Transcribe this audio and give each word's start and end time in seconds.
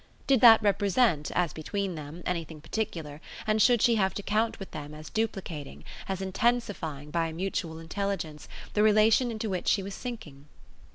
Did 0.25 0.41
that 0.41 0.63
represent, 0.63 1.29
as 1.35 1.53
between 1.53 1.93
them, 1.93 2.23
anything 2.25 2.59
particular, 2.59 3.21
and 3.45 3.61
should 3.61 3.83
she 3.83 3.97
have 3.97 4.15
to 4.15 4.23
count 4.23 4.57
with 4.57 4.71
them 4.71 4.95
as 4.95 5.11
duplicating, 5.11 5.83
as 6.09 6.21
intensifying 6.23 7.11
by 7.11 7.27
a 7.27 7.33
mutual 7.33 7.77
intelligence, 7.77 8.47
the 8.73 8.81
relation 8.81 9.29
into 9.29 9.47
which 9.47 9.67
she 9.67 9.83
was 9.83 9.93
sinking? 9.93 10.47